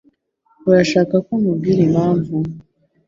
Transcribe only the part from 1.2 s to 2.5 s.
ko nkubwira impamvu?